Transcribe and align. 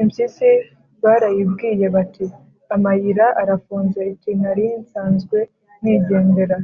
Impyisi 0.00 0.48
barayibwiye 1.02 1.86
bati 1.96 2.26
amayira 2.74 3.26
arafunze, 3.42 4.00
iti: 4.12 4.30
nari 4.40 4.66
nsanzwe 4.82 5.38
nigendera 5.82 6.56